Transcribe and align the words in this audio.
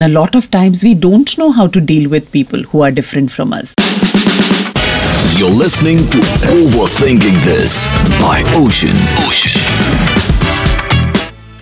A 0.00 0.08
lot 0.08 0.36
of 0.36 0.48
times 0.48 0.84
we 0.84 0.94
don't 0.94 1.36
know 1.38 1.50
how 1.50 1.66
to 1.66 1.80
deal 1.80 2.08
with 2.08 2.30
people 2.30 2.62
who 2.62 2.82
are 2.82 2.92
different 2.92 3.32
from 3.32 3.52
us. 3.52 3.74
You're 5.36 5.50
listening 5.50 6.08
to 6.10 6.18
Overthinking 6.54 7.42
This 7.42 7.86
by 8.20 8.44
Oshin. 8.54 8.94
Oshin. 9.26 10.17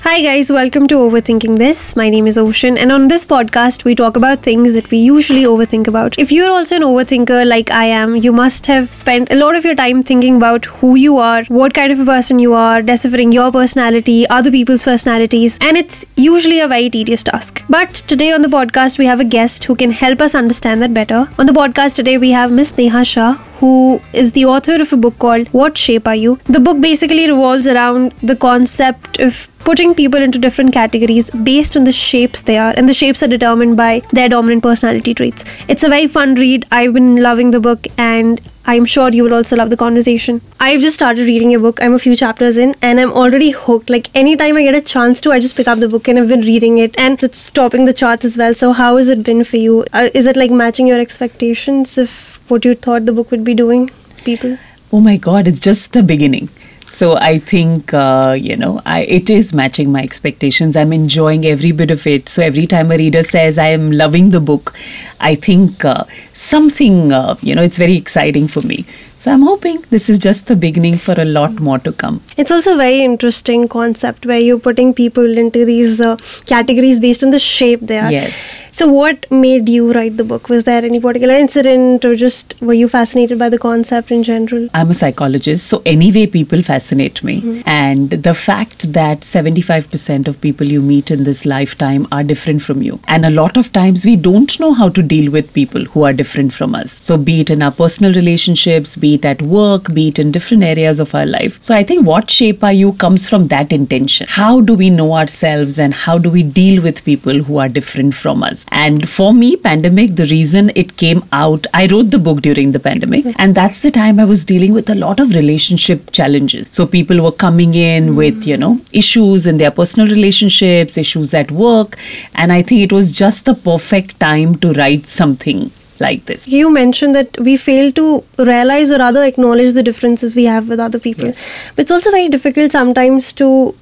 Hi, 0.06 0.22
guys, 0.22 0.52
welcome 0.52 0.86
to 0.86 0.94
Overthinking 0.94 1.56
This. 1.58 1.96
My 1.96 2.08
name 2.08 2.28
is 2.28 2.38
Oshin, 2.38 2.78
and 2.78 2.92
on 2.92 3.08
this 3.08 3.26
podcast, 3.26 3.82
we 3.82 3.96
talk 3.96 4.16
about 4.16 4.40
things 4.40 4.72
that 4.74 4.88
we 4.92 4.98
usually 4.98 5.42
overthink 5.42 5.88
about. 5.88 6.16
If 6.16 6.30
you're 6.30 6.48
also 6.48 6.76
an 6.76 6.82
overthinker 6.82 7.44
like 7.44 7.72
I 7.72 7.86
am, 7.86 8.14
you 8.14 8.30
must 8.32 8.68
have 8.68 8.94
spent 8.94 9.32
a 9.32 9.34
lot 9.34 9.56
of 9.56 9.64
your 9.64 9.74
time 9.74 10.04
thinking 10.04 10.36
about 10.36 10.66
who 10.66 10.94
you 10.94 11.18
are, 11.18 11.42
what 11.46 11.74
kind 11.74 11.90
of 11.90 11.98
a 11.98 12.04
person 12.04 12.38
you 12.38 12.54
are, 12.54 12.82
deciphering 12.82 13.32
your 13.32 13.50
personality, 13.50 14.28
other 14.28 14.52
people's 14.52 14.84
personalities, 14.84 15.58
and 15.60 15.76
it's 15.76 16.04
usually 16.14 16.60
a 16.60 16.68
very 16.68 16.88
tedious 16.88 17.24
task. 17.24 17.64
But 17.68 17.94
today 17.94 18.30
on 18.30 18.42
the 18.42 18.48
podcast, 18.56 18.98
we 18.98 19.06
have 19.06 19.18
a 19.18 19.24
guest 19.24 19.64
who 19.64 19.74
can 19.74 19.90
help 19.90 20.20
us 20.20 20.36
understand 20.36 20.82
that 20.82 20.94
better. 20.94 21.28
On 21.36 21.46
the 21.46 21.52
podcast 21.52 21.96
today, 21.96 22.16
we 22.16 22.30
have 22.30 22.52
Miss 22.52 22.72
Sneha 22.74 23.04
Shah, 23.04 23.32
who 23.58 24.00
is 24.12 24.34
the 24.34 24.44
author 24.44 24.80
of 24.80 24.92
a 24.92 24.96
book 24.96 25.18
called 25.18 25.48
What 25.48 25.76
Shape 25.76 26.06
Are 26.06 26.14
You? 26.14 26.38
The 26.44 26.60
book 26.60 26.80
basically 26.80 27.28
revolves 27.28 27.66
around 27.66 28.14
the 28.22 28.36
concept 28.36 29.18
of 29.18 29.48
putting 29.66 29.94
people 29.96 30.22
into 30.22 30.38
different 30.38 30.72
categories 30.72 31.28
based 31.46 31.76
on 31.76 31.82
the 31.82 31.92
shapes 31.92 32.42
they 32.42 32.56
are, 32.56 32.72
and 32.76 32.88
the 32.88 32.94
shapes 32.94 33.22
are 33.22 33.26
determined 33.26 33.76
by 33.76 34.00
their 34.12 34.28
dominant 34.28 34.62
personality 34.62 35.12
traits. 35.12 35.44
It's 35.66 35.82
a 35.82 35.88
very 35.88 36.06
fun 36.06 36.36
read. 36.36 36.66
I've 36.70 36.92
been 36.92 37.16
loving 37.20 37.50
the 37.50 37.58
book, 37.58 37.88
and 37.98 38.40
I'm 38.64 38.84
sure 38.84 39.10
you 39.10 39.24
will 39.24 39.34
also 39.34 39.56
love 39.56 39.70
the 39.70 39.76
conversation. 39.76 40.40
I've 40.60 40.80
just 40.80 40.96
started 40.96 41.26
reading 41.26 41.50
your 41.50 41.60
book. 41.60 41.82
I'm 41.82 41.94
a 41.94 41.98
few 41.98 42.14
chapters 42.14 42.56
in 42.56 42.74
and 42.82 42.98
I'm 42.98 43.12
already 43.12 43.50
hooked. 43.50 43.90
Like 43.90 44.08
anytime 44.22 44.56
I 44.56 44.62
get 44.64 44.74
a 44.74 44.80
chance 44.80 45.20
to, 45.20 45.30
I 45.30 45.38
just 45.38 45.56
pick 45.56 45.68
up 45.68 45.78
the 45.78 45.88
book 45.88 46.08
and 46.08 46.18
I've 46.18 46.26
been 46.28 46.40
reading 46.40 46.78
it 46.78 46.98
and 46.98 47.22
it's 47.22 47.48
topping 47.50 47.84
the 47.84 47.92
charts 47.92 48.24
as 48.24 48.36
well. 48.36 48.54
So, 48.54 48.72
how 48.72 48.96
has 48.96 49.08
it 49.08 49.22
been 49.22 49.44
for 49.44 49.56
you? 49.56 49.84
Uh, 49.92 50.08
is 50.14 50.26
it 50.26 50.36
like 50.36 50.50
matching 50.50 50.88
your 50.88 50.98
expectations 50.98 51.96
of 51.96 52.40
what 52.48 52.64
you 52.64 52.74
thought 52.74 53.06
the 53.06 53.12
book 53.12 53.30
would 53.30 53.44
be 53.44 53.54
doing, 53.54 53.90
people? 54.24 54.58
Oh 54.92 55.00
my 55.00 55.16
God, 55.16 55.46
it's 55.46 55.60
just 55.60 55.92
the 55.92 56.02
beginning. 56.02 56.48
So 56.86 57.16
I 57.16 57.38
think 57.38 57.92
uh, 57.92 58.36
you 58.38 58.56
know 58.56 58.80
I, 58.86 59.02
it 59.02 59.28
is 59.28 59.52
matching 59.52 59.90
my 59.92 60.02
expectations. 60.02 60.76
I'm 60.76 60.92
enjoying 60.92 61.44
every 61.46 61.72
bit 61.72 61.90
of 61.90 62.06
it. 62.06 62.28
So 62.28 62.42
every 62.42 62.66
time 62.66 62.92
a 62.92 62.96
reader 62.96 63.22
says 63.22 63.58
I 63.58 63.68
am 63.68 63.90
loving 63.92 64.30
the 64.30 64.40
book, 64.40 64.74
I 65.20 65.34
think 65.34 65.84
uh, 65.84 66.04
something 66.32 67.12
uh, 67.12 67.36
you 67.40 67.54
know 67.54 67.62
it's 67.62 67.78
very 67.78 67.96
exciting 67.96 68.48
for 68.48 68.60
me. 68.60 68.86
So 69.18 69.32
I'm 69.32 69.42
hoping 69.42 69.82
this 69.90 70.10
is 70.10 70.18
just 70.18 70.46
the 70.46 70.56
beginning 70.56 70.98
for 70.98 71.14
a 71.18 71.24
lot 71.24 71.58
more 71.58 71.78
to 71.78 71.92
come. 71.92 72.22
It's 72.36 72.50
also 72.50 72.74
a 72.74 72.76
very 72.76 73.02
interesting 73.02 73.66
concept 73.66 74.26
where 74.26 74.38
you're 74.38 74.58
putting 74.58 74.92
people 74.92 75.38
into 75.38 75.64
these 75.64 76.00
uh, 76.00 76.16
categories 76.44 77.00
based 77.00 77.24
on 77.24 77.30
the 77.30 77.38
shape 77.38 77.80
they 77.80 77.98
are. 77.98 78.12
Yes. 78.12 78.34
So, 78.76 78.86
what 78.86 79.24
made 79.30 79.70
you 79.70 79.90
write 79.90 80.18
the 80.18 80.24
book? 80.30 80.50
Was 80.50 80.64
there 80.64 80.84
any 80.84 81.00
particular 81.00 81.32
incident, 81.34 82.04
or 82.04 82.14
just 82.14 82.54
were 82.60 82.74
you 82.74 82.88
fascinated 82.88 83.38
by 83.38 83.48
the 83.48 83.58
concept 83.58 84.10
in 84.10 84.22
general? 84.22 84.68
I'm 84.74 84.90
a 84.90 84.94
psychologist, 84.94 85.66
so 85.66 85.80
anyway, 85.86 86.26
people 86.26 86.62
fascinate 86.62 87.24
me. 87.24 87.40
Mm-hmm. 87.40 87.66
And 87.66 88.10
the 88.10 88.34
fact 88.34 88.92
that 88.92 89.20
75% 89.20 90.28
of 90.28 90.38
people 90.42 90.66
you 90.66 90.82
meet 90.82 91.10
in 91.10 91.24
this 91.24 91.46
lifetime 91.46 92.06
are 92.12 92.22
different 92.22 92.60
from 92.60 92.82
you. 92.82 93.00
And 93.08 93.24
a 93.24 93.30
lot 93.30 93.56
of 93.56 93.72
times 93.72 94.04
we 94.04 94.14
don't 94.14 94.60
know 94.60 94.74
how 94.74 94.90
to 94.90 95.02
deal 95.02 95.32
with 95.32 95.54
people 95.54 95.86
who 95.86 96.02
are 96.02 96.12
different 96.12 96.52
from 96.52 96.74
us. 96.74 97.02
So, 97.02 97.16
be 97.16 97.40
it 97.40 97.48
in 97.48 97.62
our 97.62 97.72
personal 97.72 98.12
relationships, 98.12 98.94
be 98.94 99.14
it 99.14 99.24
at 99.24 99.40
work, 99.40 99.94
be 99.94 100.08
it 100.08 100.18
in 100.18 100.32
different 100.32 100.64
areas 100.64 101.00
of 101.00 101.14
our 101.14 101.24
life. 101.24 101.56
So, 101.62 101.74
I 101.74 101.82
think 101.82 102.04
what 102.04 102.30
shape 102.30 102.62
are 102.62 102.74
you 102.74 102.92
comes 102.92 103.26
from 103.26 103.48
that 103.48 103.72
intention. 103.72 104.26
How 104.28 104.60
do 104.60 104.74
we 104.74 104.90
know 104.90 105.14
ourselves 105.14 105.78
and 105.78 105.94
how 105.94 106.18
do 106.18 106.30
we 106.30 106.42
deal 106.42 106.82
with 106.82 107.02
people 107.06 107.42
who 107.42 107.56
are 107.56 107.70
different 107.70 108.14
from 108.14 108.42
us? 108.42 108.65
And 108.68 109.08
for 109.08 109.32
me, 109.32 109.56
pandemic, 109.56 110.16
the 110.16 110.26
reason 110.26 110.70
it 110.74 110.96
came 110.96 111.24
out, 111.32 111.66
I 111.72 111.86
wrote 111.86 112.10
the 112.10 112.18
book 112.18 112.42
during 112.42 112.72
the 112.72 112.80
pandemic, 112.80 113.26
and 113.38 113.54
that's 113.54 113.80
the 113.80 113.90
time 113.90 114.18
I 114.18 114.24
was 114.24 114.44
dealing 114.44 114.72
with 114.72 114.90
a 114.90 114.94
lot 114.94 115.20
of 115.20 115.30
relationship 115.34 116.10
challenges. 116.12 116.66
So 116.70 116.86
people 116.86 117.22
were 117.22 117.32
coming 117.32 117.74
in 117.74 118.10
mm. 118.10 118.16
with, 118.16 118.46
you 118.46 118.56
know, 118.56 118.80
issues 118.92 119.46
in 119.46 119.58
their 119.58 119.70
personal 119.70 120.08
relationships, 120.08 120.96
issues 120.96 121.32
at 121.34 121.50
work, 121.50 121.96
and 122.34 122.52
I 122.52 122.62
think 122.62 122.82
it 122.82 122.92
was 122.92 123.12
just 123.12 123.44
the 123.44 123.54
perfect 123.54 124.18
time 124.20 124.56
to 124.58 124.72
write 124.72 125.06
something 125.06 125.70
like 126.00 126.26
this. 126.26 126.46
You 126.46 126.70
mentioned 126.70 127.14
that 127.14 127.38
we 127.38 127.56
fail 127.56 127.90
to 127.92 128.24
realize 128.38 128.90
or 128.90 128.98
rather 128.98 129.24
acknowledge 129.24 129.72
the 129.74 129.82
differences 129.82 130.36
we 130.36 130.44
have 130.44 130.68
with 130.68 130.78
other 130.78 130.98
people. 130.98 131.26
Yes. 131.26 131.42
But 131.74 131.82
it's 131.82 131.90
also 131.90 132.10
very 132.10 132.28
difficult 132.28 132.72
sometimes 132.72 133.32
to 133.34 133.74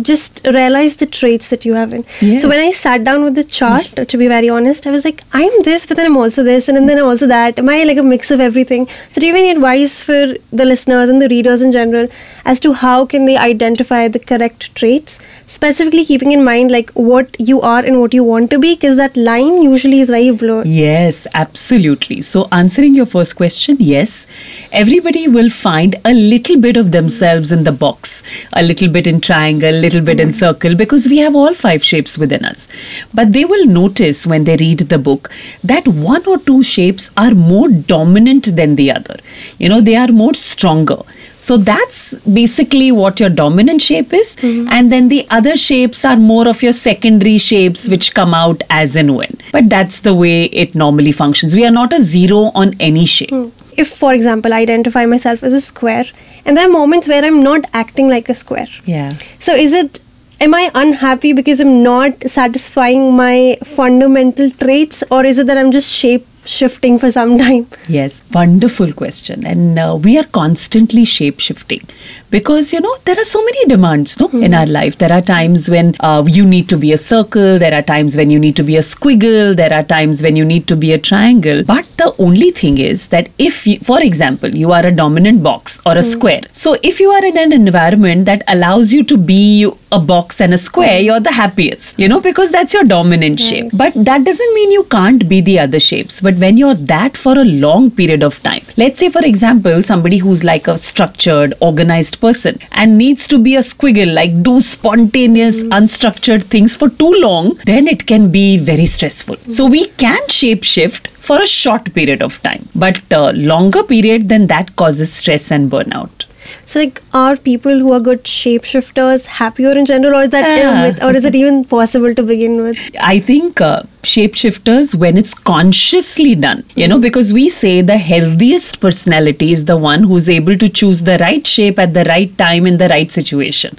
just 0.00 0.40
realize 0.44 0.96
the 0.96 1.06
traits 1.06 1.48
that 1.50 1.64
you 1.64 1.74
have 1.74 1.92
in. 1.92 2.04
Yeah. 2.20 2.38
So 2.38 2.48
when 2.48 2.60
I 2.60 2.70
sat 2.70 3.04
down 3.04 3.24
with 3.24 3.34
the 3.34 3.44
chart, 3.44 3.86
to 4.08 4.16
be 4.16 4.28
very 4.28 4.48
honest, 4.48 4.86
I 4.86 4.90
was 4.90 5.04
like, 5.04 5.22
I'm 5.32 5.50
this, 5.62 5.86
but 5.86 5.96
then 5.96 6.06
I'm 6.06 6.16
also 6.16 6.42
this, 6.42 6.68
and 6.68 6.88
then 6.88 6.98
I'm 6.98 7.04
also 7.04 7.26
that. 7.26 7.58
Am 7.58 7.68
I 7.68 7.82
like 7.84 7.98
a 7.98 8.02
mix 8.02 8.30
of 8.30 8.40
everything? 8.40 8.86
So 9.12 9.20
do 9.20 9.26
you 9.26 9.34
have 9.34 9.40
any 9.40 9.50
advice 9.50 10.02
for 10.02 10.34
the 10.52 10.64
listeners 10.64 11.08
and 11.08 11.20
the 11.20 11.28
readers 11.28 11.62
in 11.62 11.72
general 11.72 12.08
as 12.44 12.60
to 12.60 12.74
how 12.74 13.06
can 13.06 13.24
they 13.24 13.36
identify 13.36 14.06
the 14.08 14.20
correct 14.20 14.74
traits? 14.74 15.18
Specifically 15.48 16.04
keeping 16.04 16.32
in 16.32 16.42
mind 16.44 16.72
like 16.72 16.90
what 16.90 17.36
you 17.38 17.60
are 17.60 17.84
and 17.84 18.00
what 18.00 18.12
you 18.12 18.24
want 18.24 18.50
to 18.50 18.58
be, 18.58 18.74
because 18.74 18.96
that 18.96 19.16
line 19.16 19.62
usually 19.62 20.00
is 20.00 20.10
very 20.10 20.32
blurred. 20.32 20.66
Yes, 20.66 21.24
absolutely. 21.34 22.20
So 22.20 22.48
answering 22.50 22.96
your 22.96 23.06
first 23.06 23.36
question, 23.36 23.76
yes, 23.78 24.26
everybody 24.72 25.28
will 25.28 25.48
find 25.48 25.94
a 26.04 26.12
little 26.12 26.60
bit 26.60 26.76
of 26.76 26.90
themselves 26.90 27.52
in 27.52 27.62
the 27.62 27.70
box, 27.70 28.24
a 28.54 28.62
little 28.64 28.88
bit 28.88 29.06
in 29.06 29.20
triangle 29.20 29.70
a 29.70 29.80
little 29.80 30.00
bit 30.00 30.18
in 30.18 30.32
circle, 30.32 30.74
because 30.74 31.06
we 31.06 31.18
have 31.18 31.36
all 31.36 31.54
five 31.54 31.84
shapes 31.84 32.18
within 32.18 32.44
us. 32.44 32.66
But 33.14 33.32
they 33.32 33.44
will 33.44 33.66
notice 33.66 34.26
when 34.26 34.44
they 34.44 34.56
read 34.56 34.80
the 34.80 34.98
book 34.98 35.30
that 35.62 35.86
one 35.86 36.26
or 36.26 36.38
two 36.38 36.64
shapes 36.64 37.10
are 37.16 37.36
more 37.36 37.68
dominant 37.68 38.56
than 38.56 38.74
the 38.74 38.90
other. 38.90 39.16
You 39.58 39.68
know, 39.68 39.80
they 39.80 39.94
are 39.94 40.08
more 40.08 40.34
stronger. 40.34 41.02
So 41.38 41.56
that's 41.56 42.14
basically 42.20 42.92
what 42.92 43.20
your 43.20 43.28
dominant 43.28 43.82
shape 43.82 44.12
is. 44.12 44.36
Mm-hmm. 44.36 44.68
And 44.70 44.92
then 44.92 45.08
the 45.08 45.26
other 45.30 45.56
shapes 45.56 46.04
are 46.04 46.16
more 46.16 46.48
of 46.48 46.62
your 46.62 46.72
secondary 46.72 47.38
shapes 47.38 47.88
which 47.88 48.14
come 48.14 48.34
out 48.34 48.62
as 48.70 48.96
and 48.96 49.16
when. 49.16 49.36
But 49.52 49.68
that's 49.68 50.00
the 50.00 50.14
way 50.14 50.44
it 50.44 50.74
normally 50.74 51.12
functions. 51.12 51.54
We 51.54 51.66
are 51.66 51.70
not 51.70 51.92
a 51.92 52.00
zero 52.00 52.50
on 52.54 52.74
any 52.80 53.06
shape. 53.06 53.30
Mm. 53.30 53.52
If, 53.76 53.88
for 53.88 54.14
example, 54.14 54.54
I 54.54 54.60
identify 54.60 55.04
myself 55.04 55.42
as 55.42 55.52
a 55.52 55.60
square 55.60 56.06
and 56.46 56.56
there 56.56 56.66
are 56.66 56.72
moments 56.72 57.08
where 57.08 57.24
i'm 57.24 57.42
not 57.42 57.68
acting 57.82 58.08
like 58.08 58.28
a 58.28 58.34
square 58.42 58.68
yeah 58.84 59.12
so 59.46 59.54
is 59.66 59.72
it 59.80 60.00
am 60.40 60.54
i 60.54 60.70
unhappy 60.82 61.32
because 61.32 61.60
i'm 61.60 61.82
not 61.82 62.28
satisfying 62.36 63.04
my 63.16 63.58
fundamental 63.64 64.50
traits 64.62 65.02
or 65.10 65.24
is 65.24 65.38
it 65.38 65.46
that 65.48 65.58
i'm 65.58 65.72
just 65.72 65.92
shape 65.92 66.26
shifting 66.46 66.98
for 66.98 67.10
some 67.10 67.38
time. 67.46 67.66
Yes 67.88 68.22
wonderful 68.36 68.92
question. 68.92 69.46
And 69.46 69.78
uh, 69.78 69.98
we 70.06 70.18
are 70.18 70.28
constantly 70.40 71.04
shape 71.04 71.40
shifting 71.40 71.82
because 72.30 72.72
you 72.72 72.80
know 72.80 72.94
there 73.04 73.18
are 73.22 73.28
so 73.32 73.42
many 73.48 73.64
demands 73.72 74.18
no 74.20 74.28
mm-hmm. 74.28 74.42
in 74.42 74.54
our 74.54 74.66
life. 74.66 74.98
There 74.98 75.12
are 75.12 75.22
times 75.22 75.68
when 75.74 75.94
uh, 76.00 76.24
you 76.36 76.44
need 76.54 76.68
to 76.74 76.78
be 76.84 76.92
a 76.92 76.98
circle. 76.98 77.58
There 77.58 77.74
are 77.78 77.82
times 77.82 78.16
when 78.16 78.30
you 78.30 78.38
need 78.38 78.56
to 78.56 78.66
be 78.70 78.76
a 78.76 78.84
squiggle. 78.92 79.56
There 79.62 79.72
are 79.78 79.82
times 79.82 80.22
when 80.22 80.36
you 80.36 80.44
need 80.44 80.66
to 80.72 80.76
be 80.76 80.92
a 80.92 80.98
triangle. 80.98 81.64
But 81.64 81.86
the 82.02 82.14
only 82.18 82.50
thing 82.50 82.78
is 82.78 83.08
that 83.08 83.30
if 83.38 83.66
you, 83.66 83.78
for 83.80 84.00
example 84.02 84.54
you 84.64 84.72
are 84.72 84.84
a 84.86 84.92
dominant 84.92 85.42
box 85.42 85.80
or 85.86 85.92
a 85.92 85.96
mm-hmm. 85.96 86.10
square. 86.18 86.42
So 86.52 86.76
if 86.82 87.00
you 87.00 87.10
are 87.10 87.24
in 87.24 87.38
an 87.38 87.52
environment 87.52 88.26
that 88.26 88.44
allows 88.48 88.92
you 88.92 89.04
to 89.04 89.16
be 89.16 89.70
a 89.92 89.98
box 89.98 90.40
and 90.40 90.52
a 90.52 90.58
square 90.58 91.00
you're 91.00 91.20
the 91.20 91.32
happiest 91.32 91.98
you 91.98 92.08
know 92.08 92.20
because 92.20 92.50
that's 92.50 92.74
your 92.74 92.84
dominant 92.84 93.38
shape 93.38 93.70
but 93.72 93.92
that 93.94 94.24
doesn't 94.24 94.54
mean 94.54 94.72
you 94.72 94.84
can't 94.84 95.28
be 95.28 95.40
the 95.40 95.58
other 95.58 95.78
shapes 95.78 96.20
but 96.20 96.34
when 96.36 96.56
you're 96.56 96.74
that 96.74 97.16
for 97.16 97.38
a 97.38 97.44
long 97.44 97.90
period 97.90 98.22
of 98.22 98.42
time 98.42 98.62
let's 98.76 98.98
say 98.98 99.08
for 99.08 99.24
example 99.24 99.82
somebody 99.82 100.18
who's 100.18 100.42
like 100.44 100.66
a 100.66 100.76
structured 100.76 101.54
organized 101.60 102.20
person 102.20 102.58
and 102.72 102.98
needs 102.98 103.26
to 103.26 103.38
be 103.38 103.54
a 103.56 103.60
squiggle, 103.60 104.12
like 104.12 104.42
do 104.42 104.60
spontaneous, 104.60 105.62
mm. 105.62 105.70
unstructured 105.70 106.44
things 106.44 106.76
for 106.76 106.88
too 106.88 107.12
long, 107.26 107.58
then 107.64 107.86
it 107.86 108.06
can 108.06 108.30
be 108.30 108.56
very 108.58 108.86
stressful. 108.86 109.36
Mm. 109.36 109.50
So 109.50 109.66
we 109.66 109.86
can 110.04 110.28
shape 110.28 110.64
shift 110.64 111.08
for 111.28 111.40
a 111.42 111.46
short 111.46 111.92
period 111.94 112.22
of 112.22 112.40
time, 112.42 112.68
but 112.74 113.00
a 113.10 113.32
longer 113.32 113.82
period 113.82 114.28
than 114.28 114.46
that 114.48 114.76
causes 114.76 115.12
stress 115.12 115.50
and 115.50 115.70
burnout. 115.70 116.25
So, 116.68 116.80
like, 116.80 117.00
are 117.14 117.36
people 117.36 117.78
who 117.78 117.92
are 117.92 118.00
good 118.00 118.24
shapeshifters 118.24 119.26
happier 119.26 119.70
in 119.70 119.86
general, 119.86 120.18
or 120.18 120.22
is 120.24 120.30
that 120.30 120.98
uh, 121.00 121.06
or 121.06 121.14
is 121.14 121.24
it 121.24 121.36
even 121.36 121.64
possible 121.76 122.12
to 122.12 122.24
begin 122.24 122.60
with? 122.60 122.76
I 123.00 123.20
think 123.20 123.60
uh, 123.60 123.84
shapeshifters, 124.02 124.96
when 124.96 125.16
it's 125.16 125.32
consciously 125.32 126.34
done, 126.34 126.64
you 126.74 126.88
know, 126.88 126.98
because 126.98 127.32
we 127.32 127.48
say 127.48 127.82
the 127.82 127.98
healthiest 127.98 128.80
personality 128.80 129.52
is 129.52 129.66
the 129.66 129.76
one 129.76 130.02
who's 130.02 130.28
able 130.28 130.58
to 130.58 130.68
choose 130.68 131.04
the 131.04 131.18
right 131.18 131.46
shape 131.46 131.78
at 131.78 131.94
the 131.94 132.02
right 132.04 132.36
time 132.36 132.66
in 132.66 132.78
the 132.78 132.88
right 132.88 133.12
situation, 133.12 133.78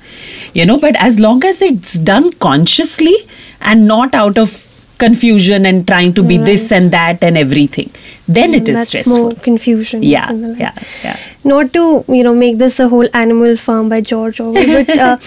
you 0.54 0.66
know. 0.66 0.80
But 0.80 0.96
as 0.96 1.20
long 1.20 1.44
as 1.44 1.62
it's 1.62 1.96
done 1.96 2.32
consciously 2.48 3.18
and 3.60 3.86
not 3.86 4.16
out 4.16 4.38
of 4.38 4.66
confusion 4.98 5.66
and 5.66 5.86
trying 5.86 6.14
to 6.14 6.24
be 6.24 6.38
right. 6.38 6.46
this 6.46 6.72
and 6.72 6.92
that 6.92 7.22
and 7.22 7.38
everything 7.38 7.92
then 8.28 8.54
it 8.54 8.68
is 8.70 8.76
That's 8.76 8.90
stressful. 8.90 9.18
more 9.18 9.36
confusion. 9.36 10.04
Yeah, 10.04 10.32
life. 10.32 10.58
yeah, 10.60 10.74
yeah. 11.04 11.18
Not 11.44 11.72
to 11.74 12.04
you 12.08 12.24
know 12.24 12.36
make 12.36 12.58
this 12.58 12.80
a 12.80 12.90
whole 12.90 13.08
Animal 13.14 13.56
Farm 13.58 13.90
by 13.90 14.02
George 14.02 14.40
Orwell, 14.40 14.86
but 14.86 14.98
uh, 14.98 15.18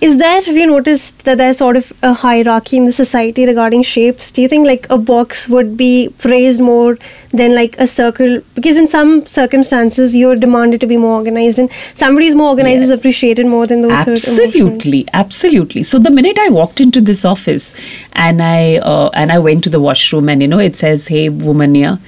is 0.00 0.18
there 0.18 0.40
have 0.42 0.56
you 0.56 0.66
noticed 0.66 1.24
that 1.24 1.38
there's 1.38 1.58
sort 1.58 1.76
of 1.76 1.92
a 2.02 2.12
hierarchy 2.14 2.76
in 2.76 2.84
the 2.86 2.92
society 2.92 3.46
regarding 3.46 3.82
shapes? 3.82 4.30
Do 4.30 4.42
you 4.42 4.48
think 4.48 4.66
like 4.66 4.86
a 4.90 4.98
box 4.98 5.48
would 5.48 5.76
be 5.76 6.08
praised 6.18 6.60
more 6.60 6.98
than 7.32 7.54
like 7.54 7.78
a 7.78 7.86
circle? 7.86 8.40
Because 8.54 8.76
in 8.76 8.88
some 8.88 9.26
circumstances 9.26 10.14
you're 10.14 10.36
demanded 10.36 10.80
to 10.80 10.86
be 10.86 10.96
more 10.96 11.16
organized, 11.16 11.58
and 11.58 11.70
somebody 11.94 12.26
who's 12.26 12.34
more 12.34 12.48
organized 12.50 12.82
is 12.84 12.90
appreciated 12.90 13.46
more 13.46 13.66
than 13.66 13.82
those 13.82 14.02
who 14.04 14.10
are 14.10 14.14
absolutely 14.14 15.06
absolutely 15.12 15.82
so 15.82 15.98
the 15.98 16.10
minute 16.10 16.38
i 16.38 16.48
walked 16.48 16.80
into 16.80 17.00
this 17.00 17.24
office 17.24 17.74
and 18.12 18.42
i 18.42 18.76
uh, 18.76 19.10
and 19.14 19.32
i 19.32 19.38
went 19.38 19.62
to 19.64 19.70
the 19.70 19.80
washroom 19.80 20.28
and 20.28 20.42
you 20.42 20.48
know 20.48 20.58
it 20.58 20.76
says 20.76 21.06
hey 21.08 21.28
woman 21.28 21.74
here 21.74 21.98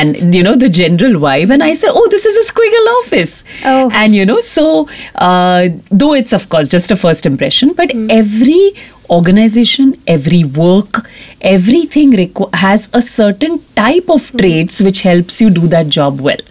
and 0.00 0.34
you 0.36 0.42
know 0.46 0.54
the 0.64 0.68
general 0.68 1.12
vibe. 1.24 1.52
And 1.56 1.62
i 1.62 1.74
said 1.82 1.90
oh 2.00 2.06
this 2.14 2.24
is 2.30 2.36
a 2.42 2.52
squiggle 2.52 2.88
office. 3.00 3.34
Oh. 3.64 3.90
and 3.92 4.14
you 4.14 4.24
know 4.30 4.40
so 4.40 4.88
uh, 5.14 5.68
though 5.90 6.12
it's 6.14 6.32
of 6.32 6.48
course 6.48 6.68
just 6.68 6.90
a 6.90 6.96
first 7.04 7.26
impression 7.32 7.72
but 7.82 7.92
every 8.20 8.64
organization 9.10 9.92
every 10.06 10.42
work 10.58 11.00
everything 11.40 12.12
requ- 12.20 12.52
has 12.54 12.88
a 13.00 13.02
certain 13.02 13.58
type 13.80 14.08
of 14.08 14.30
traits 14.42 14.80
which 14.86 15.02
helps 15.02 15.40
you 15.42 15.50
do 15.50 15.66
that 15.74 15.88
job 15.98 16.20
well 16.28 16.44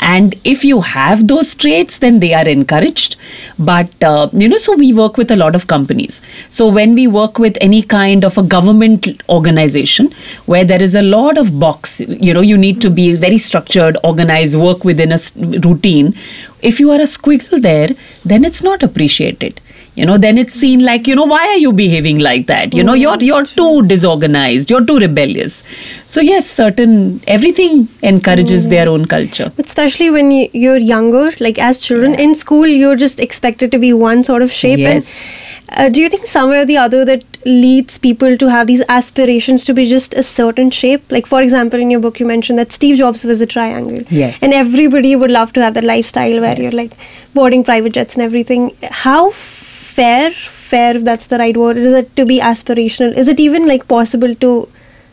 and 0.00 0.34
if 0.44 0.64
you 0.64 0.80
have 0.80 1.28
those 1.28 1.54
traits 1.54 1.98
then 1.98 2.20
they 2.20 2.32
are 2.34 2.48
encouraged. 2.48 3.16
But 3.58 4.02
uh, 4.02 4.28
you 4.32 4.48
know 4.48 4.56
so 4.56 4.76
we 4.76 4.92
work 4.92 5.16
with 5.16 5.30
a 5.30 5.36
lot 5.36 5.54
of 5.54 5.66
companies. 5.66 6.20
So 6.48 6.68
when 6.68 6.94
we 6.94 7.06
work 7.06 7.38
with 7.38 7.56
any 7.60 7.82
kind 7.82 8.24
of 8.24 8.38
a 8.38 8.42
government 8.42 9.08
organization 9.28 10.12
where 10.46 10.64
there 10.64 10.82
is 10.82 10.94
a 10.94 11.02
lot 11.02 11.38
of 11.38 11.58
box 11.58 12.00
you 12.00 12.34
know 12.34 12.40
you 12.40 12.56
need 12.56 12.80
to 12.80 12.90
be 12.90 13.14
very 13.14 13.38
structured 13.38 13.96
organized 14.04 14.56
work 14.58 14.84
within 14.84 15.12
a 15.12 15.18
routine 15.66 16.14
if 16.62 16.80
you 16.80 16.90
are 16.90 17.00
a 17.00 17.10
squiggle 17.16 17.62
there 17.62 17.90
then 18.24 18.44
it's 18.44 18.62
not 18.62 18.82
appreciated 18.82 19.60
you 19.94 20.06
know 20.06 20.16
then 20.18 20.38
it's 20.38 20.54
seen 20.54 20.84
like 20.84 21.06
you 21.06 21.14
know 21.14 21.24
why 21.24 21.46
are 21.46 21.56
you 21.56 21.72
behaving 21.72 22.18
like 22.18 22.46
that 22.46 22.74
you 22.74 22.82
know 22.82 22.94
you're 22.94 23.18
you're 23.20 23.44
too 23.44 23.82
disorganized 23.86 24.70
you're 24.70 24.84
too 24.84 24.98
rebellious 24.98 25.62
so 26.06 26.20
yes 26.20 26.48
certain 26.48 27.20
everything 27.26 27.88
encourages 28.02 28.68
their 28.68 28.88
own 28.88 29.04
culture 29.04 29.50
especially 29.58 30.10
when 30.10 30.30
you, 30.30 30.48
you're 30.52 30.76
younger, 30.76 31.30
like 31.40 31.58
as 31.58 31.80
children 31.80 32.14
in 32.14 32.34
school, 32.34 32.66
you're 32.66 32.96
just 32.96 33.20
expected 33.20 33.70
to 33.72 33.78
be 33.78 33.92
one 33.92 34.24
sort 34.24 34.42
of 34.42 34.52
shape. 34.52 34.78
Yes. 34.78 35.12
And 35.68 35.86
uh, 35.86 35.88
do 35.88 36.00
you 36.00 36.08
think 36.08 36.26
somewhere 36.26 36.62
or 36.62 36.64
the 36.66 36.76
other 36.76 37.04
that 37.04 37.24
leads 37.46 37.96
people 37.98 38.36
to 38.36 38.50
have 38.50 38.66
these 38.66 38.82
aspirations 38.88 39.64
to 39.66 39.72
be 39.72 39.86
just 39.88 40.14
a 40.14 40.22
certain 40.22 40.70
shape? 40.70 41.10
Like, 41.10 41.26
for 41.26 41.40
example, 41.42 41.80
in 41.80 41.90
your 41.90 42.00
book, 42.00 42.18
you 42.18 42.26
mentioned 42.26 42.58
that 42.58 42.72
Steve 42.72 42.96
Jobs 42.96 43.24
was 43.24 43.40
a 43.40 43.46
triangle. 43.46 44.02
Yes. 44.10 44.38
And 44.42 44.52
everybody 44.52 45.14
would 45.14 45.30
love 45.30 45.52
to 45.54 45.62
have 45.62 45.74
that 45.74 45.84
lifestyle 45.84 46.40
where 46.40 46.60
Yes. 46.60 46.72
you're 46.72 46.82
like 46.82 46.92
boarding 47.34 47.62
private 47.62 47.92
jets 47.92 48.14
and 48.14 48.22
everything. 48.22 48.76
How 48.82 49.30
fair, 50.00 50.30
fair, 50.72 50.96
if 50.96 51.04
that's 51.04 51.26
the 51.36 51.38
right 51.38 51.56
word, 51.56 51.76
is 51.76 51.92
it 52.02 52.16
to 52.16 52.26
be 52.34 52.40
aspirational? 52.40 53.16
Is 53.24 53.28
it 53.28 53.40
even 53.48 53.66
like 53.74 53.88
possible 53.88 54.34
to, 54.46 54.68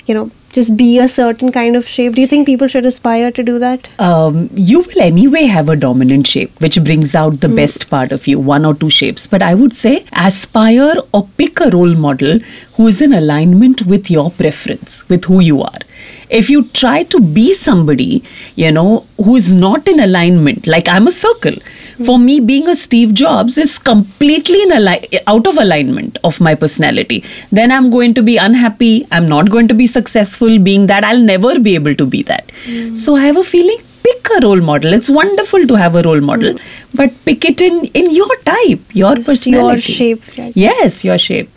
you 0.05 0.13
know, 0.17 0.29
just 0.57 0.75
be 0.77 0.97
a 0.97 1.07
certain 1.13 1.51
kind 1.55 1.75
of 1.79 1.87
shape? 1.93 2.13
Do 2.17 2.21
you 2.21 2.27
think 2.33 2.45
people 2.49 2.69
should 2.73 2.85
aspire 2.85 3.31
to 3.39 3.43
do 3.47 3.59
that? 3.63 3.89
um, 3.99 4.37
you 4.69 4.79
will 4.81 5.01
anyway 5.07 5.41
have 5.55 5.67
a 5.73 5.75
dominant 5.75 6.29
shape, 6.35 6.61
which 6.65 6.77
brings 6.85 7.15
out 7.21 7.41
the 7.41 7.49
best 7.49 7.89
part 7.89 8.13
of 8.17 8.27
you, 8.27 8.39
one 8.51 8.65
or 8.69 8.73
two 8.83 8.89
shapes. 8.99 9.27
But 9.33 9.41
I 9.41 9.53
would 9.63 9.75
say 9.81 10.05
aspire 10.13 10.95
or 11.11 11.27
pick 11.41 11.59
a 11.65 11.69
role 11.75 11.95
model 12.05 12.39
who 12.77 12.87
is 12.87 13.01
in 13.01 13.13
alignment 13.19 13.85
with 13.95 14.09
your 14.09 14.31
preference, 14.31 15.07
with 15.09 15.25
who 15.25 15.41
you 15.41 15.61
are. 15.63 15.79
If 16.29 16.49
you 16.49 16.63
try 16.83 17.03
to 17.15 17.19
be 17.19 17.53
somebody, 17.53 18.23
you 18.55 18.71
know, 18.71 19.05
who 19.17 19.35
is 19.35 19.53
not 19.53 19.87
in 19.87 19.99
alignment, 19.99 20.67
like 20.67 20.89
I'm 20.95 21.07
a 21.07 21.11
circle. 21.11 21.55
For 22.05 22.19
me, 22.19 22.39
being 22.39 22.67
a 22.67 22.75
Steve 22.75 23.13
Jobs 23.13 23.57
is 23.57 23.77
completely 23.79 24.61
in 24.61 24.71
ali- 24.71 25.19
out 25.27 25.47
of 25.47 25.57
alignment 25.57 26.17
of 26.23 26.39
my 26.39 26.53
personality. 26.55 27.23
Then 27.51 27.71
I'm 27.71 27.89
going 27.89 28.13
to 28.15 28.23
be 28.23 28.37
unhappy. 28.37 29.07
I'm 29.11 29.27
not 29.27 29.49
going 29.49 29.67
to 29.67 29.73
be 29.73 29.87
successful 29.87 30.59
being 30.59 30.87
that. 30.87 31.03
I'll 31.03 31.21
never 31.21 31.59
be 31.59 31.75
able 31.75 31.95
to 31.95 32.05
be 32.05 32.23
that. 32.23 32.51
Hmm. 32.65 32.93
So 32.93 33.15
I 33.15 33.25
have 33.25 33.37
a 33.37 33.43
feeling 33.43 33.77
pick 34.03 34.27
a 34.37 34.39
role 34.45 34.61
model 34.61 34.93
it's 34.93 35.09
wonderful 35.09 35.67
to 35.67 35.75
have 35.75 35.95
a 35.95 36.01
role 36.03 36.21
model 36.21 36.53
hmm. 36.53 36.95
but 36.95 37.13
pick 37.25 37.43
it 37.43 37.61
in 37.61 37.83
in 38.01 38.09
your 38.13 38.29
type 38.45 38.79
your 38.93 39.15
Just 39.15 39.47
your 39.47 39.77
shape, 39.77 40.21
right? 40.37 40.55
yes 40.55 41.03
your 41.03 41.17
shape 41.17 41.49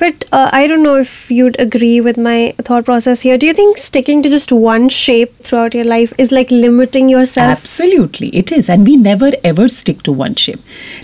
But 0.00 0.24
uh, 0.32 0.48
I 0.50 0.66
don't 0.66 0.82
know 0.82 0.96
if 0.96 1.30
you'd 1.30 1.60
agree 1.60 2.00
with 2.00 2.16
my 2.16 2.54
thought 2.62 2.86
process 2.86 3.20
here. 3.20 3.36
Do 3.36 3.46
you 3.46 3.52
think 3.52 3.76
sticking 3.76 4.22
to 4.22 4.30
just 4.30 4.50
one 4.50 4.88
shape 4.88 5.36
throughout 5.40 5.74
your 5.74 5.84
life 5.84 6.14
is 6.16 6.32
like 6.32 6.50
limiting 6.50 7.10
yourself? 7.10 7.58
Absolutely, 7.58 8.34
it 8.34 8.50
is. 8.50 8.70
And 8.70 8.86
we 8.86 8.96
never 8.96 9.30
ever 9.44 9.68
stick 9.68 10.02
to 10.04 10.12
one 10.12 10.36
shape. 10.36 10.60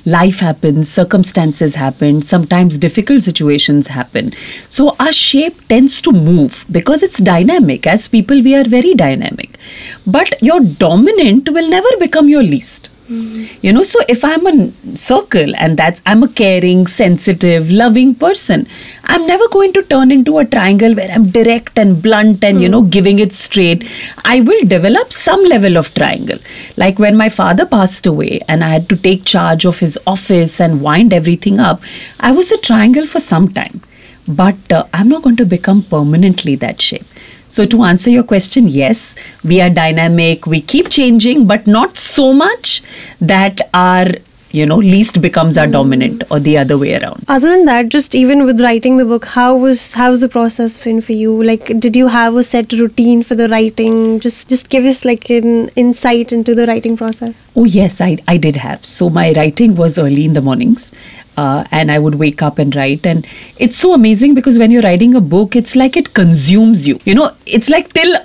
Life 0.07 0.41
happens, 0.41 0.91
circumstances 0.91 1.75
happen, 1.75 2.23
sometimes 2.23 2.79
difficult 2.79 3.23
situations 3.23 3.89
happen. 3.89 4.33
So 4.67 4.97
our 4.99 5.13
shape 5.13 5.69
tends 5.69 6.01
to 6.01 6.13
move 6.13 6.65
because 6.73 7.03
it's 7.03 7.19
dynamic. 7.19 7.87
As 7.87 8.09
people, 8.09 8.43
we 8.43 8.57
are 8.57 8.65
very 8.65 8.95
dynamic. 8.95 9.59
But 10.07 10.43
your 10.43 10.61
dominant 10.61 11.51
will 11.51 11.69
never 11.69 11.97
become 11.99 12.31
your 12.31 12.43
least. 12.43 12.89
You 13.09 13.73
know, 13.73 13.83
so 13.85 14.01
if 14.09 14.25
I'm 14.25 14.47
a 14.47 14.97
circle 14.97 15.55
and 15.57 15.77
that's 15.77 16.03
I'm 16.05 16.23
a 16.25 16.29
caring, 16.29 16.87
sensitive, 16.89 17.71
loving 17.71 18.15
person, 18.15 18.67
I'm 19.05 19.27
never 19.27 19.47
going 19.49 19.73
to 19.75 19.83
turn 19.83 20.11
into 20.11 20.39
a 20.39 20.45
triangle 20.45 20.95
where 20.95 21.11
I'm 21.11 21.31
direct 21.31 21.79
and 21.79 22.03
blunt 22.03 22.43
and 22.43 22.61
you 22.61 22.69
know 22.69 22.83
giving 22.83 23.21
it 23.21 23.33
straight. 23.33 23.89
I 24.25 24.41
will 24.41 24.65
develop 24.67 25.13
some 25.13 25.45
level 25.45 25.77
of 25.77 25.95
triangle. 25.95 26.39
Like 26.77 26.99
when 26.99 27.17
my 27.17 27.29
father 27.29 27.65
passed 27.65 28.07
away 28.07 28.41
and 28.49 28.65
I 28.65 28.71
had 28.71 28.89
to 28.89 28.97
take 28.97 29.25
charge 29.25 29.65
of 29.65 29.79
his 29.79 29.99
office 30.07 30.61
and 30.61 30.83
wind 30.83 31.13
everything 31.13 31.61
up, 31.61 31.81
I 32.19 32.33
was 32.33 32.51
a 32.51 32.59
triangle 32.59 33.07
for 33.07 33.21
some 33.21 33.53
time. 33.53 33.83
But 34.29 34.73
uh, 34.73 34.87
I'm 34.93 35.09
not 35.09 35.23
going 35.23 35.37
to 35.37 35.47
become 35.47 35.85
permanently 35.85 36.57
that 36.57 36.83
shape. 36.83 37.07
So, 37.47 37.65
to 37.67 37.83
answer 37.85 38.11
your 38.11 38.25
question, 38.25 38.69
yes, 38.69 39.15
we 39.45 39.61
are 39.61 39.71
dynamic, 39.71 40.47
we 40.47 40.61
keep 40.61 40.89
changing, 40.91 41.47
but 41.47 41.67
not 41.67 41.97
so 41.97 42.33
much 42.33 42.83
that 43.21 43.61
our 43.73 44.07
you 44.53 44.65
know 44.65 44.77
least 44.77 45.21
becomes 45.21 45.59
our 45.59 45.67
dominant 45.67 46.23
or 46.31 46.39
the 46.39 46.57
other 46.57 46.79
way 46.79 46.95
around 46.95 47.25
Other 47.29 47.51
than 47.51 47.65
that, 47.67 47.89
just 47.89 48.15
even 48.15 48.45
with 48.47 48.61
writing 48.61 48.97
the 48.97 49.05
book, 49.05 49.25
how 49.27 49.57
was 49.57 49.93
how's 49.95 50.21
the 50.21 50.29
process 50.29 50.77
been 50.79 51.01
for 51.01 51.13
you? 51.13 51.43
Like, 51.43 51.67
did 51.81 51.97
you 51.97 52.07
have 52.07 52.37
a 52.37 52.45
set 52.45 52.73
routine 52.73 53.23
for 53.23 53.35
the 53.35 53.49
writing? 53.49 54.21
Just 54.21 54.49
just 54.49 54.71
give 54.71 54.85
us 54.85 55.05
like 55.05 55.29
an 55.31 55.69
insight 55.71 56.33
into 56.33 56.55
the 56.55 56.67
writing 56.67 56.97
process. 56.97 57.43
oh 57.57 57.65
yes 57.65 58.01
i 58.01 58.17
i 58.33 58.37
did 58.47 58.57
have 58.63 58.87
so 58.95 59.09
my 59.19 59.27
writing 59.37 59.75
was 59.83 59.99
early 59.99 60.25
in 60.31 60.35
the 60.39 60.43
mornings 60.49 60.91
uh, 61.37 61.65
and 61.71 61.91
i 61.91 61.99
would 61.99 62.17
wake 62.17 62.43
up 62.43 62.59
and 62.59 62.75
write. 62.75 63.07
And 63.07 63.27
it's 63.59 63.77
so 63.77 63.95
amazing 63.95 64.35
because 64.35 64.59
when 64.59 64.71
you're 64.71 64.83
writing 64.83 65.15
a 65.15 65.21
book 65.21 65.57
it's 65.57 65.77
like 65.77 65.97
it 65.97 66.15
consumes 66.15 66.87
you. 66.89 66.99
You 67.05 67.15
know 67.15 67.33
it's 67.47 67.69
like 67.69 67.93
till 67.93 68.17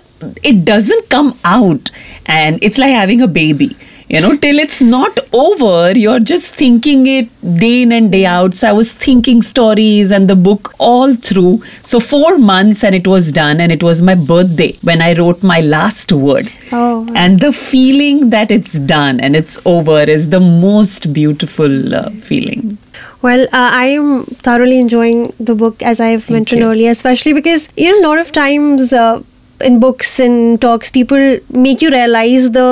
it 0.44 0.66
doesn't 0.66 1.10
come 1.10 1.38
out. 1.44 1.92
And 2.28 2.60
it's 2.62 2.78
like 2.78 2.92
having 2.92 3.22
a 3.22 3.28
baby 3.28 3.76
you 4.14 4.20
know 4.24 4.32
till 4.44 4.60
it's 4.64 4.80
not 4.82 5.20
over 5.42 5.92
you're 6.04 6.20
just 6.32 6.56
thinking 6.62 7.02
it 7.12 7.30
day 7.64 7.82
in 7.84 7.92
and 7.98 8.12
day 8.16 8.24
out 8.32 8.54
so 8.60 8.68
i 8.70 8.74
was 8.80 8.90
thinking 9.04 9.42
stories 9.50 10.12
and 10.18 10.30
the 10.32 10.36
book 10.48 10.72
all 10.90 11.14
through 11.30 11.54
so 11.92 12.00
4 12.00 12.38
months 12.50 12.84
and 12.90 12.98
it 13.00 13.08
was 13.14 13.32
done 13.40 13.62
and 13.66 13.72
it 13.78 13.84
was 13.90 14.02
my 14.10 14.16
birthday 14.34 14.70
when 14.92 15.02
i 15.08 15.14
wrote 15.22 15.44
my 15.54 15.60
last 15.76 16.12
word 16.26 16.50
Oh. 16.80 17.08
and 17.22 17.40
the 17.46 17.54
feeling 17.54 18.20
that 18.36 18.52
it's 18.58 18.76
done 18.92 19.20
and 19.20 19.36
it's 19.42 19.56
over 19.76 20.02
is 20.18 20.30
the 20.36 20.40
most 20.68 21.12
beautiful 21.22 21.96
uh, 22.04 22.10
feeling 22.32 22.78
Well, 23.26 23.42
uh, 23.58 23.70
I 23.80 23.88
am 23.96 24.06
thoroughly 24.46 24.78
enjoying 24.84 25.20
the 25.50 25.54
book 25.64 25.84
as 25.90 26.00
I've 26.06 26.24
mentioned 26.36 26.62
you. 26.62 26.70
earlier, 26.70 26.92
especially 26.94 27.34
because 27.38 27.66
you 27.82 27.90
know 27.92 28.00
a 28.00 28.06
lot 28.08 28.22
of 28.22 28.32
times 28.38 28.94
uh, 29.02 29.22
in 29.68 29.76
books 29.84 30.14
and 30.28 30.60
talks, 30.64 30.90
people 30.96 31.26
make 31.66 31.84
you 31.86 31.92
realize 31.96 32.48
the 32.56 32.66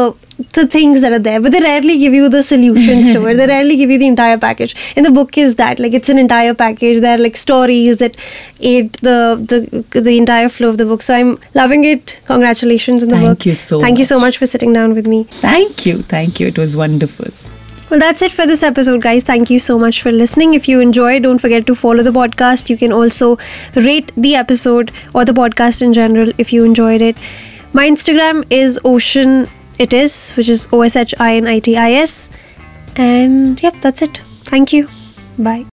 the 0.54 0.66
things 0.68 1.02
that 1.02 1.12
are 1.12 1.20
there, 1.20 1.40
but 1.40 1.52
they 1.52 1.60
rarely 1.60 1.98
give 1.98 2.14
you 2.14 2.30
the 2.30 2.42
solutions 2.44 3.12
to 3.12 3.26
it. 3.26 3.36
They 3.36 3.44
mm-hmm. 3.44 3.50
rarely 3.50 3.76
give 3.76 3.90
you 3.90 3.98
the 4.00 4.08
entire 4.08 4.38
package. 4.38 4.76
And 4.96 5.06
the 5.06 5.12
book 5.12 5.38
is 5.38 5.56
that 5.56 5.80
like 5.80 5.94
it's 5.94 6.10
an 6.10 6.18
entire 6.18 6.54
package. 6.54 7.02
There 7.02 7.16
are 7.16 7.22
like 7.22 7.38
stories 7.38 7.98
that 7.98 8.18
aid 8.60 8.94
the 8.94 9.20
the 9.92 10.02
the 10.02 10.18
entire 10.18 10.50
flow 10.50 10.70
of 10.70 10.78
the 10.78 10.86
book. 10.86 11.02
So 11.02 11.14
I'm 11.14 11.38
loving 11.54 11.84
it. 11.84 12.20
Congratulations 12.26 13.04
on 13.04 13.10
the 13.10 13.16
Thank 13.16 13.28
book. 13.28 13.38
Thank 13.40 13.46
you 13.46 13.56
so 13.56 13.80
Thank 13.80 13.98
you 14.00 14.04
so 14.06 14.16
much. 14.16 14.30
much 14.30 14.38
for 14.38 14.46
sitting 14.46 14.74
down 14.74 14.94
with 14.94 15.08
me. 15.08 15.24
thank 15.42 15.86
you 15.86 16.02
thank 16.14 16.40
you 16.40 16.48
it 16.48 16.58
was 16.58 16.76
wonderful 16.82 17.32
Well, 17.92 18.00
that's 18.02 18.22
it 18.26 18.32
for 18.32 18.46
this 18.50 18.64
episode, 18.66 19.02
guys. 19.04 19.24
Thank 19.28 19.50
you 19.50 19.60
so 19.68 19.76
much 19.84 20.00
for 20.04 20.12
listening. 20.12 20.52
If 20.58 20.68
you 20.72 20.82
enjoyed, 20.82 21.24
don't 21.24 21.40
forget 21.44 21.66
to 21.70 21.76
follow 21.80 22.04
the 22.08 22.12
podcast. 22.18 22.70
You 22.70 22.78
can 22.82 22.92
also 22.98 23.30
rate 23.86 24.12
the 24.26 24.34
episode 24.42 24.92
or 25.16 25.24
the 25.30 25.34
podcast 25.40 25.82
in 25.88 25.96
general 26.00 26.32
if 26.44 26.54
you 26.54 26.68
enjoyed 26.68 27.06
it. 27.08 27.24
My 27.80 27.88
Instagram 27.94 28.44
is 28.60 28.78
Oshin 28.92 29.34
It 29.80 29.94
Is, 29.94 30.34
which 30.34 30.50
is 30.50 30.68
O 30.72 30.82
S 30.82 30.96
H 30.96 31.16
I 31.20 31.38
N 31.38 31.48
I 31.48 31.60
T 31.60 31.78
I 31.78 31.94
S. 31.94 32.30
And 32.98 33.62
yep, 33.64 33.76
that's 33.82 34.02
it. 34.02 34.22
Thank 34.44 34.74
you. 34.74 34.90
Bye. 35.38 35.66